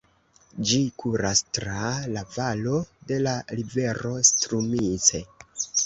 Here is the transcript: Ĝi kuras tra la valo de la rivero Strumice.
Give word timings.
Ĝi 0.69 0.79
kuras 1.03 1.43
tra 1.59 1.91
la 2.15 2.25
valo 2.39 2.75
de 3.13 3.23
la 3.29 3.37
rivero 3.61 4.19
Strumice. 4.35 5.27